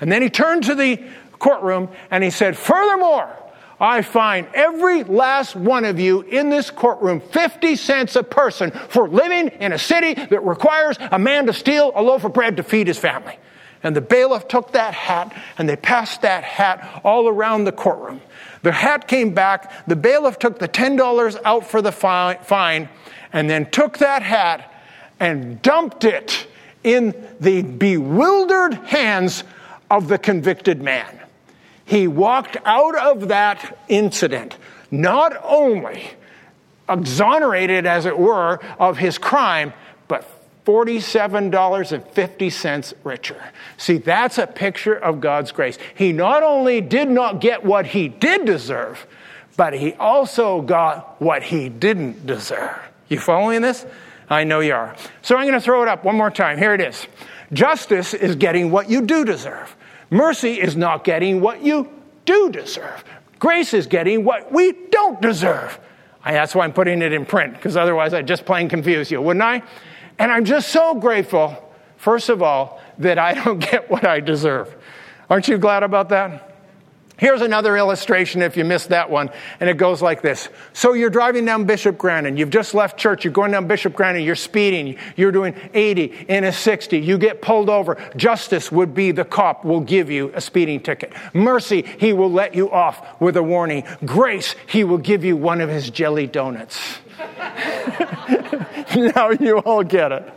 [0.00, 1.02] And then he turned to the
[1.40, 3.36] courtroom and he said, Furthermore,
[3.80, 9.08] I fine every last one of you in this courtroom 50 cents a person for
[9.08, 12.62] living in a city that requires a man to steal a loaf of bread to
[12.62, 13.38] feed his family.
[13.82, 18.20] And the bailiff took that hat and they passed that hat all around the courtroom.
[18.62, 19.86] The hat came back.
[19.86, 22.90] The bailiff took the $10 out for the fine
[23.32, 24.70] and then took that hat
[25.18, 26.46] and dumped it
[26.84, 29.44] in the bewildered hands
[29.90, 31.19] of the convicted man
[31.90, 34.56] he walked out of that incident
[34.92, 36.04] not only
[36.88, 39.72] exonerated, as it were, of his crime,
[40.06, 40.24] but
[40.64, 43.42] $47.50 richer.
[43.76, 45.78] See, that's a picture of God's grace.
[45.96, 49.04] He not only did not get what he did deserve,
[49.56, 52.78] but he also got what he didn't deserve.
[53.08, 53.84] You following this?
[54.28, 54.94] I know you are.
[55.22, 56.56] So I'm going to throw it up one more time.
[56.56, 57.08] Here it is.
[57.52, 59.74] Justice is getting what you do deserve.
[60.10, 61.88] Mercy is not getting what you
[62.26, 63.04] do deserve.
[63.38, 65.78] Grace is getting what we don't deserve.
[66.22, 69.22] I, that's why I'm putting it in print, because otherwise I'd just plain confuse you,
[69.22, 69.62] wouldn't I?
[70.18, 74.76] And I'm just so grateful, first of all, that I don't get what I deserve.
[75.30, 76.49] Aren't you glad about that?
[77.20, 79.28] Here's another illustration if you missed that one,
[79.60, 80.48] and it goes like this.
[80.72, 82.38] So you're driving down Bishop Grandin.
[82.38, 83.26] You've just left church.
[83.26, 84.24] You're going down Bishop Grandin.
[84.24, 84.96] You're speeding.
[85.16, 86.98] You're doing 80 in a 60.
[86.98, 87.98] You get pulled over.
[88.16, 91.12] Justice would be the cop will give you a speeding ticket.
[91.34, 93.84] Mercy, he will let you off with a warning.
[94.06, 97.00] Grace, he will give you one of his jelly donuts.
[98.96, 100.32] now you all get it.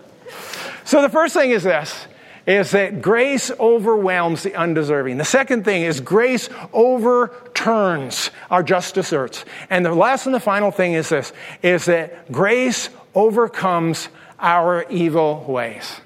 [0.83, 2.07] So the first thing is this
[2.45, 5.17] is that grace overwhelms the undeserving.
[5.17, 9.45] The second thing is grace overturns our just deserts.
[9.69, 15.45] And the last and the final thing is this, is that grace overcomes our evil
[15.47, 16.01] ways.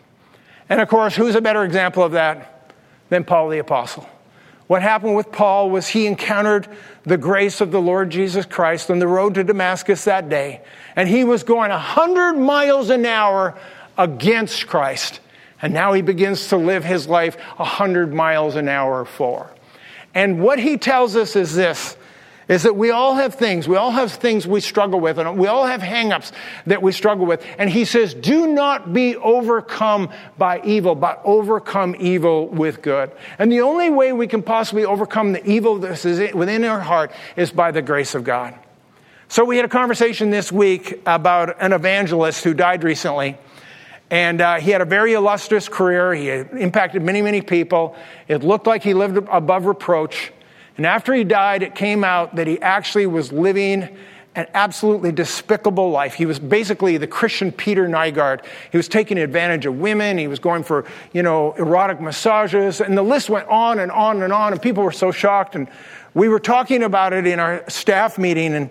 [0.70, 2.72] And of course, who's a better example of that
[3.10, 4.08] than Paul the Apostle?
[4.68, 6.68] What happened with Paul was he encountered
[7.04, 10.62] the grace of the Lord Jesus Christ on the road to Damascus that day.
[10.96, 13.58] And he was going 100 miles an hour
[13.98, 15.22] against Christ.
[15.62, 19.52] And now he begins to live his life 100 miles an hour for.
[20.14, 21.98] And what he tells us is this
[22.48, 23.68] is that we all have things.
[23.68, 26.32] We all have things we struggle with, and we all have hangups
[26.66, 27.46] that we struggle with.
[27.58, 33.12] And he says, Do not be overcome by evil, but overcome evil with good.
[33.38, 37.12] And the only way we can possibly overcome the evil that is within our heart
[37.36, 38.58] is by the grace of God.
[39.28, 43.38] So we had a conversation this week about an evangelist who died recently.
[44.10, 46.14] And uh, he had a very illustrious career.
[46.14, 47.96] He impacted many, many people.
[48.28, 50.32] It looked like he lived above reproach.
[50.78, 53.98] And after he died, it came out that he actually was living
[54.36, 56.14] an absolutely despicable life.
[56.14, 58.46] He was basically the Christian Peter Nygard.
[58.72, 60.20] He was taking advantage of women.
[60.20, 62.80] He was going for, you know, erotic massages.
[62.80, 64.54] And the list went on and on and on.
[64.54, 65.56] And people were so shocked.
[65.56, 65.68] And
[66.14, 68.54] we were talking about it in our staff meeting.
[68.54, 68.70] And,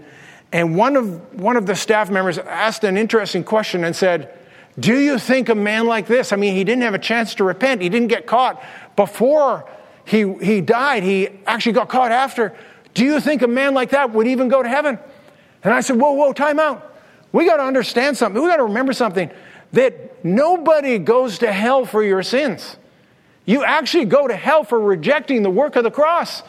[0.52, 4.38] and one, of, one of the staff members asked an interesting question and said,
[4.78, 7.44] Do you think a man like this, I mean, he didn't have a chance to
[7.44, 7.80] repent.
[7.80, 8.62] He didn't get caught
[8.94, 9.68] before
[10.04, 11.02] he, he died.
[11.02, 12.54] He actually got caught after.
[12.94, 14.98] Do you think a man like that would even go to heaven?
[15.64, 16.94] And I said, Whoa, whoa, time out.
[17.32, 18.40] We got to understand something.
[18.40, 19.30] We got to remember something
[19.72, 22.76] that nobody goes to hell for your sins.
[23.44, 26.42] You actually go to hell for rejecting the work of the cross.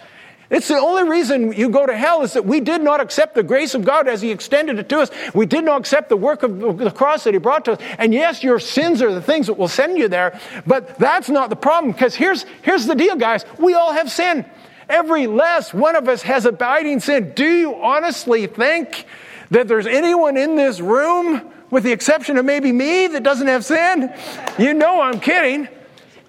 [0.50, 3.44] It's the only reason you go to hell is that we did not accept the
[3.44, 5.12] grace of God as He extended it to us.
[5.34, 7.80] We did not accept the work of the cross that He brought to us.
[7.98, 11.50] And yes, your sins are the things that will send you there, but that's not
[11.50, 13.44] the problem because here's, here's the deal, guys.
[13.60, 14.46] We all have sin.
[14.88, 17.34] Every last one of us has abiding sin.
[17.36, 19.06] Do you honestly think
[19.52, 23.66] that there's anyone in this room, with the exception of maybe me, that doesn't have
[23.66, 24.14] sin?
[24.58, 25.68] You know I'm kidding.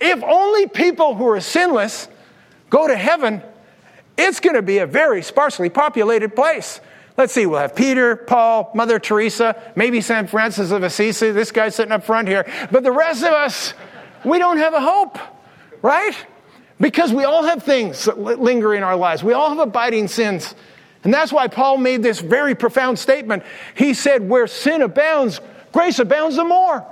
[0.00, 2.08] If only people who are sinless
[2.68, 3.42] go to heaven,
[4.18, 6.80] it's going to be a very sparsely populated place.
[7.16, 10.28] Let's see, we'll have Peter, Paul, Mother Teresa, maybe St.
[10.28, 11.30] Francis of Assisi.
[11.30, 12.46] This guy sitting up front here.
[12.70, 13.74] But the rest of us,
[14.24, 15.18] we don't have a hope,
[15.82, 16.14] right?
[16.80, 19.24] Because we all have things that linger in our lives.
[19.24, 20.54] We all have abiding sins.
[21.04, 23.42] And that's why Paul made this very profound statement.
[23.74, 25.40] He said, Where sin abounds,
[25.72, 26.86] grace abounds the more.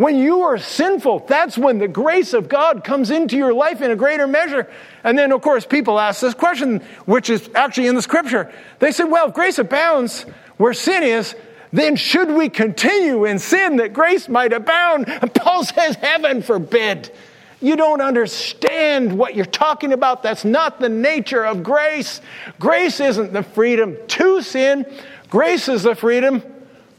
[0.00, 3.90] When you are sinful, that's when the grace of God comes into your life in
[3.90, 4.66] a greater measure.
[5.04, 8.50] And then, of course, people ask this question, which is actually in the scripture.
[8.78, 10.22] They said, Well, if grace abounds
[10.56, 11.34] where sin is,
[11.70, 15.06] then should we continue in sin that grace might abound?
[15.06, 17.12] And Paul says, Heaven forbid.
[17.60, 20.22] You don't understand what you're talking about.
[20.22, 22.22] That's not the nature of grace.
[22.58, 24.86] Grace isn't the freedom to sin,
[25.28, 26.42] grace is the freedom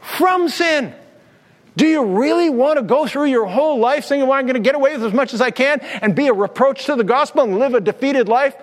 [0.02, 0.94] from sin.
[1.82, 4.60] Do you really want to go through your whole life saying, well, I'm going to
[4.60, 7.42] get away with as much as I can and be a reproach to the gospel
[7.42, 8.54] and live a defeated life?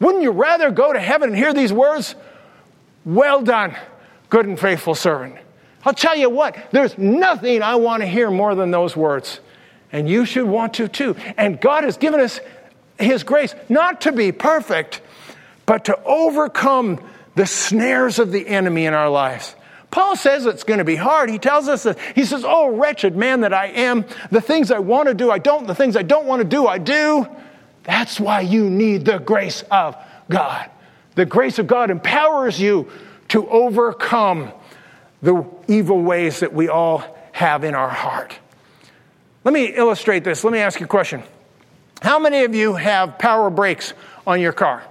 [0.00, 2.14] Wouldn't you rather go to heaven and hear these words?
[3.04, 3.76] Well done,
[4.30, 5.36] good and faithful servant.
[5.84, 9.40] I'll tell you what, there's nothing I want to hear more than those words.
[9.92, 11.14] And you should want to too.
[11.36, 12.40] And God has given us
[12.98, 15.02] His grace not to be perfect,
[15.66, 19.56] but to overcome the snares of the enemy in our lives.
[19.92, 21.28] Paul says it's going to be hard.
[21.28, 24.78] He tells us that, he says, Oh, wretched man that I am, the things I
[24.78, 27.28] want to do, I don't, the things I don't want to do, I do.
[27.84, 29.94] That's why you need the grace of
[30.30, 30.70] God.
[31.14, 32.90] The grace of God empowers you
[33.28, 34.50] to overcome
[35.20, 38.34] the evil ways that we all have in our heart.
[39.44, 40.42] Let me illustrate this.
[40.42, 41.22] Let me ask you a question.
[42.00, 43.92] How many of you have power brakes
[44.26, 44.82] on your car?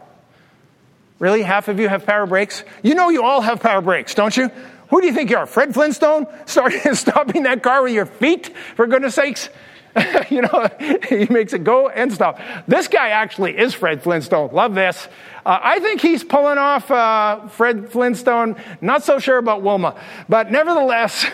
[1.17, 1.41] Really?
[1.41, 2.63] Half of you have power brakes?
[2.83, 4.51] You know you all have power brakes, don't you?
[4.91, 5.45] Who do you think you are?
[5.45, 6.27] Fred Flintstone?
[6.45, 9.49] Starting stopping that car with your feet, for goodness sakes?
[10.29, 10.69] you know,
[11.09, 12.39] he makes it go and stop.
[12.67, 14.51] This guy actually is Fred Flintstone.
[14.53, 15.07] Love this.
[15.45, 18.55] Uh, I think he's pulling off uh, Fred Flintstone.
[18.79, 19.99] Not so sure about Wilma.
[20.29, 21.25] But nevertheless,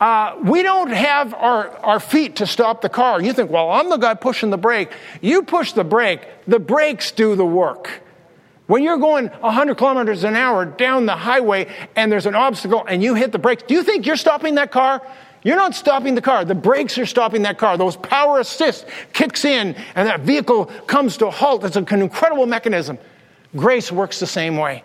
[0.00, 3.22] uh, we don't have our, our feet to stop the car.
[3.22, 4.90] You think, well, I'm the guy pushing the brake.
[5.20, 8.03] You push the brake, the brakes do the work.
[8.66, 13.02] When you're going 100 kilometers an hour down the highway and there's an obstacle and
[13.02, 15.02] you hit the brakes, do you think you're stopping that car?
[15.42, 16.46] You're not stopping the car.
[16.46, 17.76] The brakes are stopping that car.
[17.76, 21.64] Those power assist kicks in and that vehicle comes to a halt.
[21.64, 22.98] It's an incredible mechanism.
[23.54, 24.82] Grace works the same way.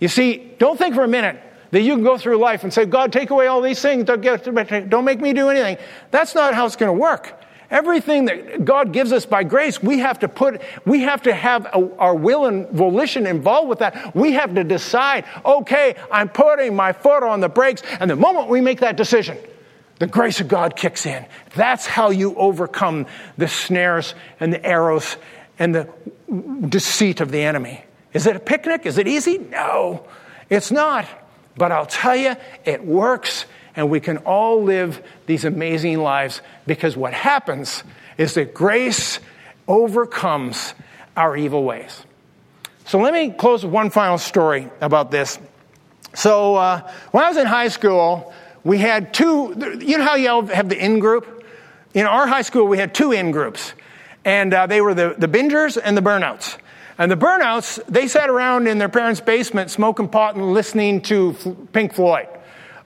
[0.00, 2.84] You see, don't think for a minute that you can go through life and say,
[2.84, 5.78] God, take away all these things, don't, get, don't make me do anything.
[6.10, 7.40] That's not how it's going to work.
[7.72, 11.64] Everything that God gives us by grace, we have to put, we have to have
[11.64, 14.14] a, our will and volition involved with that.
[14.14, 17.82] We have to decide, okay, I'm putting my foot on the brakes.
[17.98, 19.38] And the moment we make that decision,
[19.98, 21.24] the grace of God kicks in.
[21.54, 23.06] That's how you overcome
[23.38, 25.16] the snares and the arrows
[25.58, 25.88] and the
[26.68, 27.84] deceit of the enemy.
[28.12, 28.84] Is it a picnic?
[28.84, 29.38] Is it easy?
[29.38, 30.06] No,
[30.50, 31.06] it's not.
[31.56, 36.96] But I'll tell you, it works, and we can all live these amazing lives because
[36.96, 37.84] what happens
[38.18, 39.18] is that grace
[39.66, 40.74] overcomes
[41.16, 42.04] our evil ways.
[42.84, 45.38] So let me close with one final story about this.
[46.14, 50.46] So uh, when I was in high school, we had two, you know how y'all
[50.46, 51.44] have the in group?
[51.94, 53.74] In our high school, we had two in groups,
[54.24, 56.58] and uh, they were the, the bingers and the burnouts.
[56.98, 61.34] And the burnouts, they sat around in their parents' basement smoking pot and listening to
[61.72, 62.28] Pink Floyd.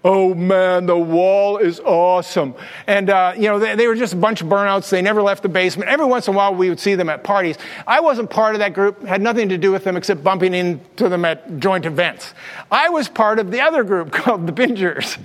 [0.08, 2.54] Oh man, the wall is awesome.
[2.86, 4.88] And, uh, you know, they, they, were just a bunch of burnouts.
[4.88, 5.90] They never left the basement.
[5.90, 7.58] Every once in a while, we would see them at parties.
[7.88, 11.08] I wasn't part of that group, had nothing to do with them except bumping into
[11.08, 12.34] them at joint events.
[12.70, 15.18] I was part of the other group called the Bingers.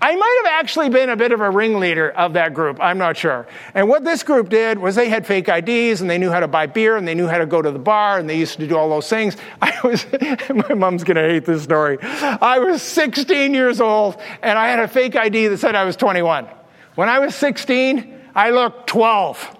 [0.00, 2.78] I might have actually been a bit of a ringleader of that group.
[2.80, 3.48] I'm not sure.
[3.74, 6.48] And what this group did was they had fake IDs and they knew how to
[6.48, 8.68] buy beer and they knew how to go to the bar and they used to
[8.68, 9.36] do all those things.
[9.60, 10.06] I was,
[10.68, 11.98] my mom's going to hate this story.
[12.00, 15.96] I was 16 years old and I had a fake ID that said I was
[15.96, 16.46] 21.
[16.94, 19.56] When I was 16, I looked 12.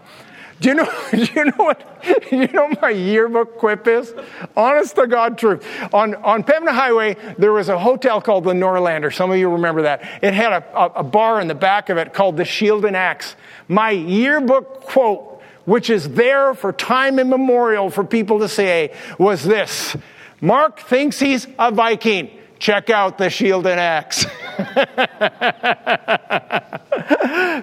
[0.61, 4.12] Do you know, do you know what, you know my yearbook quip is?
[4.57, 5.64] Honest to God truth.
[5.93, 9.14] On, on Pembina Highway, there was a hotel called the Norlander.
[9.14, 10.03] Some of you remember that.
[10.23, 12.97] It had a, a, a bar in the back of it called the Shield and
[12.97, 13.37] Axe.
[13.69, 19.97] My yearbook quote, which is there for time immemorial for people to say, was this.
[20.41, 22.31] Mark thinks he's a Viking.
[22.59, 24.26] Check out the shield and axe.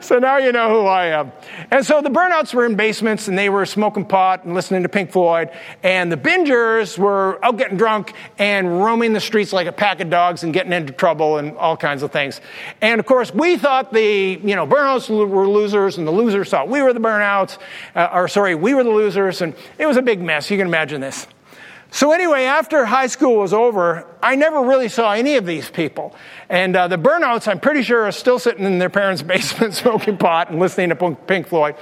[0.01, 1.31] so now you know who I am.
[1.71, 4.89] And so the burnouts were in basements and they were smoking pot and listening to
[4.89, 5.49] Pink Floyd.
[5.83, 10.09] And the bingers were out getting drunk and roaming the streets like a pack of
[10.09, 12.39] dogs and getting into trouble and all kinds of things.
[12.81, 16.69] And of course, we thought the, you know, burnouts were losers and the losers thought
[16.69, 17.57] we were the burnouts,
[17.95, 19.41] uh, or sorry, we were the losers.
[19.41, 20.49] And it was a big mess.
[20.49, 21.27] You can imagine this.
[21.95, 26.13] So, anyway, after high school was over, I never really saw any of these people.
[26.49, 30.17] And uh, the burnouts, I'm pretty sure, are still sitting in their parents' basement smoking
[30.17, 31.77] pot and listening to Pink Floyd.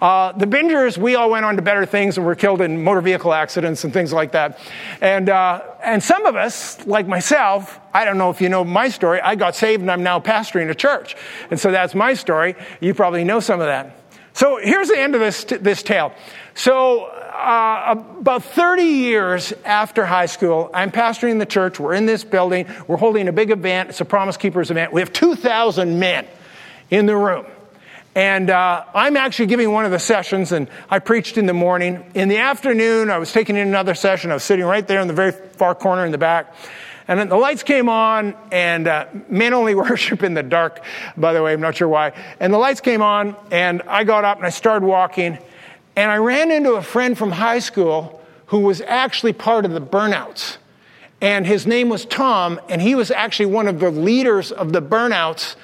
[0.00, 3.00] Uh, the bingers, we all went on to better things and were killed in motor
[3.00, 4.60] vehicle accidents and things like that.
[5.00, 8.88] And, uh, and some of us, like myself, I don't know if you know my
[8.88, 11.16] story, I got saved and I'm now pastoring a church.
[11.50, 12.54] And so that's my story.
[12.80, 13.98] You probably know some of that.
[14.32, 16.12] So here's the end of this, this tale.
[16.54, 21.78] So uh, about 30 years after high school, I'm pastoring the church.
[21.78, 22.66] We're in this building.
[22.86, 23.90] We're holding a big event.
[23.90, 24.92] It's a Promise Keepers event.
[24.92, 26.26] We have 2,000 men
[26.90, 27.46] in the room.
[28.14, 32.02] And uh, I'm actually giving one of the sessions, and I preached in the morning.
[32.14, 34.30] In the afternoon, I was taking in another session.
[34.30, 36.54] I was sitting right there in the very far corner in the back.
[37.08, 40.82] And then the lights came on, and uh, men only worship in the dark,
[41.16, 42.12] by the way, I'm not sure why.
[42.40, 45.38] And the lights came on, and I got up and I started walking.
[45.96, 49.80] And I ran into a friend from high school who was actually part of the
[49.80, 50.58] burnouts.
[51.20, 54.82] And his name was Tom, and he was actually one of the leaders of the
[54.82, 55.56] burnouts.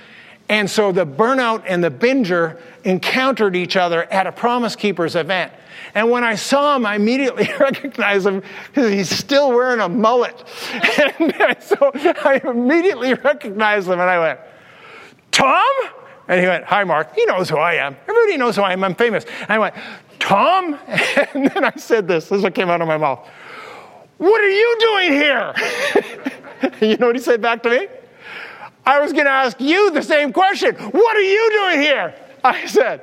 [0.49, 5.53] And so the burnout and the binger encountered each other at a Promise Keepers event.
[5.95, 10.35] And when I saw him, I immediately recognized him because he's still wearing a mullet.
[10.73, 14.41] and so I immediately recognized him and I went,
[15.31, 15.65] Tom?
[16.29, 17.15] And he went, Hi, Mark.
[17.15, 17.97] He knows who I am.
[18.09, 18.85] Everybody knows who I am.
[18.85, 19.25] I'm famous.
[19.25, 19.75] And I went,
[20.23, 20.79] Tom?
[21.35, 22.29] And then I said this.
[22.29, 23.27] This is what came out of my mouth.
[24.19, 25.55] What are you doing here?
[26.81, 27.89] you know what he said back to me?
[28.87, 30.75] I was going to ask you the same question.
[30.77, 32.15] What are you doing here?
[32.45, 33.03] I said,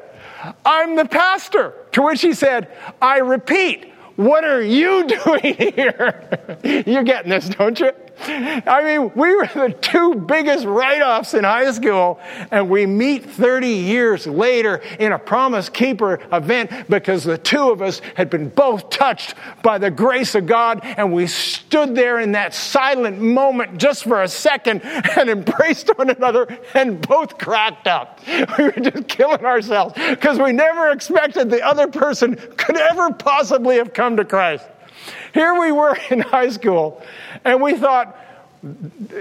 [0.66, 1.74] I'm the pastor.
[1.94, 6.60] To which he said, I repeat, what are you doing here?
[6.86, 7.92] You're getting this, don't you?
[8.22, 12.20] I mean, we were the two biggest write offs in high school,
[12.52, 17.82] and we meet 30 years later in a Promise Keeper event because the two of
[17.82, 22.34] us had been both touched by the grace of God, and we stood there in
[22.34, 28.20] that silent moment just for a second and embraced one another and both cracked up.
[28.58, 33.78] We were just killing ourselves because we never expected the other person could ever possibly
[33.78, 34.66] have come to Christ.
[35.34, 37.02] Here we were in high school,
[37.44, 38.18] and we thought,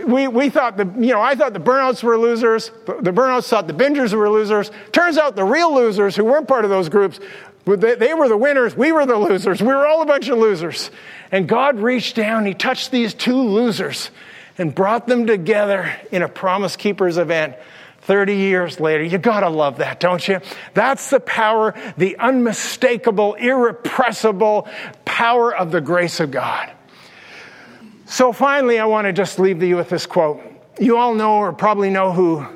[0.07, 2.71] we, we thought the, you know, I thought the burnouts were losers.
[2.87, 4.71] The burnouts thought the bingers were losers.
[4.93, 7.21] Turns out the real losers who weren't part of those groups,
[7.65, 8.75] they, they were the winners.
[8.75, 9.61] We were the losers.
[9.61, 10.91] We were all a bunch of losers.
[11.31, 14.11] And God reached down, He touched these two losers
[14.57, 17.55] and brought them together in a Promise Keepers event
[18.09, 19.05] 30 years later.
[19.05, 20.41] You gotta love that, don't you?
[20.73, 24.67] That's the power, the unmistakable, irrepressible
[25.05, 26.73] power of the grace of God.
[28.07, 30.41] So finally, I want to just leave you with this quote.
[30.81, 32.47] You all know or probably know who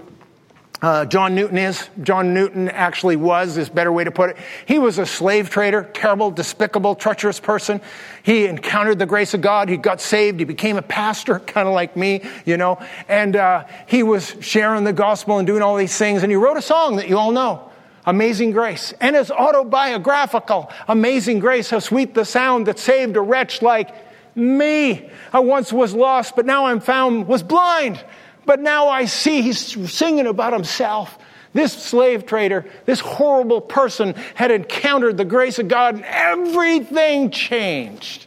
[0.83, 1.89] uh, John Newton is.
[2.03, 4.37] John Newton actually was, is better way to put it.
[4.67, 7.81] He was a slave trader, terrible, despicable, treacherous person.
[8.25, 9.69] He encountered the grace of God.
[9.69, 10.41] He got saved.
[10.41, 12.85] He became a pastor, kind of like me, you know.
[13.09, 16.25] And uh, he was sharing the gospel and doing all these things.
[16.25, 17.71] And he wrote a song that you all know.
[18.05, 18.93] Amazing Grace.
[19.01, 20.73] And it's autobiographical.
[20.89, 23.95] Amazing Grace, how sweet the sound that saved a wretch like
[24.35, 25.11] me.
[25.33, 28.03] I once was lost, but now I'm found, was blind,
[28.45, 29.43] but now I see.
[29.43, 31.19] He's singing about himself.
[31.55, 38.27] This slave trader, this horrible person had encountered the grace of God and everything changed.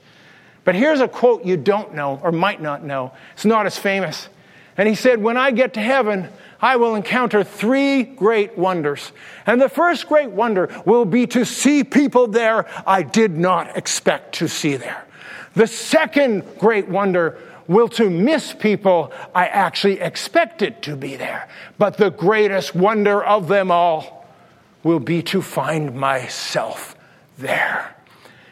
[0.63, 3.13] But here's a quote you don't know or might not know.
[3.34, 4.28] It's not as famous.
[4.78, 6.30] And he said, When I get to heaven,
[6.61, 9.11] I will encounter three great wonders.
[9.45, 14.36] And the first great wonder will be to see people there I did not expect
[14.36, 15.05] to see there.
[15.53, 21.49] The second great wonder will to miss people I actually expected to be there.
[21.78, 24.28] But the greatest wonder of them all
[24.84, 26.95] will be to find myself
[27.38, 27.95] there.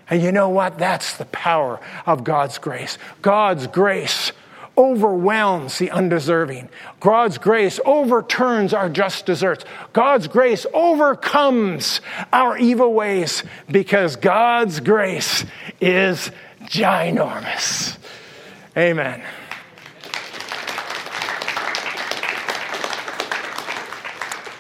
[0.10, 0.78] And you know what?
[0.78, 2.98] That's the power of God's grace.
[3.22, 4.32] God's grace
[4.78, 6.70] overwhelms the undeserving.
[7.00, 9.66] God's grace overturns our just deserts.
[9.94, 12.02] God's grace overcomes
[12.32, 15.46] our evil ways because God's grace
[15.80, 16.32] is
[16.64, 17.98] ginormous.
[18.76, 19.24] Amen.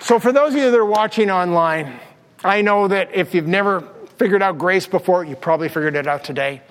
[0.02, 2.00] So, for those of you that are watching online,
[2.44, 3.82] I know that if you've never
[4.18, 6.62] figured out grace before, you probably figured it out today.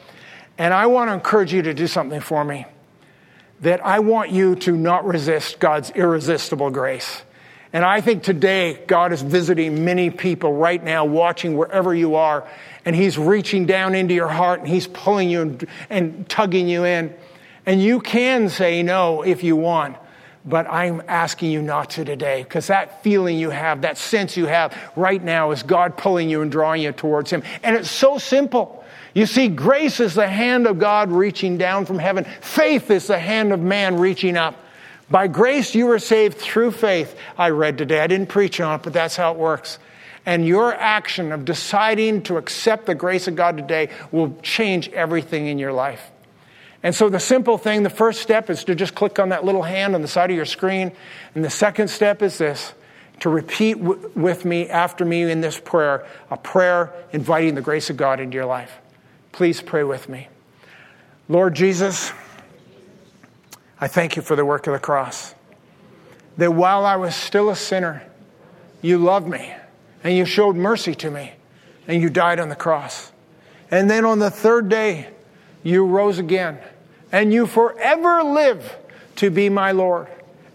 [0.58, 2.66] And I want to encourage you to do something for me
[3.62, 7.22] that I want you to not resist God's irresistible grace.
[7.72, 12.46] And I think today God is visiting many people right now, watching wherever you are,
[12.84, 16.84] and He's reaching down into your heart and He's pulling you and, and tugging you
[16.84, 17.14] in.
[17.64, 19.96] And you can say no if you want,
[20.44, 24.46] but I'm asking you not to today because that feeling you have, that sense you
[24.46, 27.42] have right now is God pulling you and drawing you towards Him.
[27.62, 28.84] And it's so simple.
[29.14, 32.24] You see, grace is the hand of God reaching down from heaven.
[32.40, 34.56] Faith is the hand of man reaching up.
[35.10, 37.14] By grace, you were saved through faith.
[37.36, 38.00] I read today.
[38.00, 39.78] I didn't preach on it, but that's how it works.
[40.24, 45.48] And your action of deciding to accept the grace of God today will change everything
[45.48, 46.10] in your life.
[46.82, 49.62] And so, the simple thing, the first step is to just click on that little
[49.62, 50.92] hand on the side of your screen.
[51.34, 52.74] And the second step is this
[53.20, 57.88] to repeat w- with me after me in this prayer, a prayer inviting the grace
[57.88, 58.78] of God into your life.
[59.30, 60.28] Please pray with me.
[61.28, 62.12] Lord Jesus,
[63.80, 65.36] I thank you for the work of the cross.
[66.36, 68.02] That while I was still a sinner,
[68.80, 69.54] you loved me
[70.02, 71.32] and you showed mercy to me
[71.86, 73.12] and you died on the cross.
[73.70, 75.08] And then on the third day,
[75.62, 76.58] you rose again
[77.12, 78.76] and you forever live
[79.16, 80.08] to be my Lord.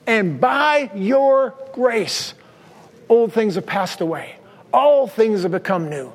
[0.07, 2.33] And by your grace,
[3.07, 4.35] old things have passed away,
[4.73, 6.11] all things have become new.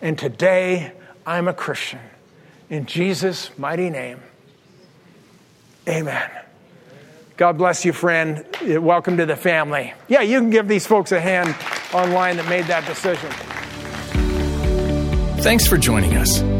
[0.00, 0.92] And today,
[1.26, 2.00] I'm a Christian.
[2.70, 4.20] In Jesus' mighty name,
[5.88, 6.30] amen.
[7.36, 8.44] God bless you, friend.
[8.62, 9.94] Welcome to the family.
[10.08, 11.54] Yeah, you can give these folks a hand
[11.92, 13.30] online that made that decision.
[15.42, 16.59] Thanks for joining us.